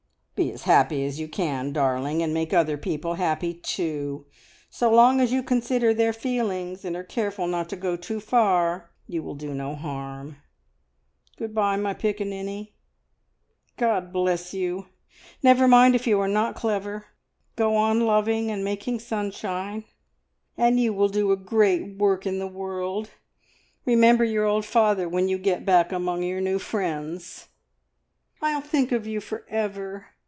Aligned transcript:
"Be 0.33 0.51
as 0.51 0.63
happy 0.63 1.05
as 1.05 1.19
you 1.19 1.27
can, 1.27 1.71
darling, 1.71 2.23
and 2.23 2.33
make 2.33 2.51
other 2.51 2.75
people 2.75 3.13
happy 3.13 3.53
too. 3.53 4.25
So 4.71 4.91
long 4.91 5.21
as 5.21 5.31
you 5.31 5.43
consider 5.43 5.93
their 5.93 6.13
feelings, 6.13 6.83
and 6.83 6.95
are 6.95 7.03
careful 7.03 7.45
not 7.45 7.69
to 7.69 7.75
go 7.75 7.95
too 7.95 8.19
far, 8.19 8.89
you 9.05 9.21
will 9.21 9.35
do 9.35 9.53
no 9.53 9.75
harm. 9.75 10.37
Good 11.37 11.53
bye, 11.53 11.75
my 11.75 11.93
piccaninny! 11.93 12.73
God 13.77 14.11
bless 14.11 14.51
you! 14.51 14.87
Never 15.43 15.67
mind 15.67 15.93
if 15.93 16.07
you 16.07 16.19
are 16.19 16.27
not 16.27 16.55
clever. 16.55 17.05
Go 17.55 17.75
on 17.75 17.99
loving 17.99 18.49
and 18.49 18.63
making 18.65 18.97
sunshine, 18.99 19.83
and 20.57 20.79
you 20.79 20.91
will 20.91 21.09
do 21.09 21.31
a 21.31 21.37
great 21.37 21.97
work 21.99 22.25
in 22.25 22.39
the 22.39 22.47
world. 22.47 23.11
Remember 23.85 24.23
your 24.23 24.45
old 24.45 24.65
father 24.65 25.07
when 25.07 25.27
you 25.27 25.37
get 25.37 25.67
back 25.67 25.91
among 25.91 26.23
your 26.23 26.41
new 26.41 26.57
friends!" 26.57 27.49
"I'll 28.41 28.61
think 28.61 28.91
of 28.91 29.05
you 29.05 29.19
for 29.21 29.45
ever!" 29.47 30.07